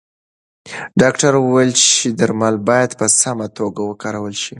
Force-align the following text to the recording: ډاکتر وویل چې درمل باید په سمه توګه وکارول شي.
ډاکتر 1.01 1.31
وویل 1.37 1.71
چې 1.83 2.05
درمل 2.19 2.55
باید 2.69 2.91
په 2.99 3.05
سمه 3.21 3.47
توګه 3.57 3.81
وکارول 3.85 4.33
شي. 4.41 4.49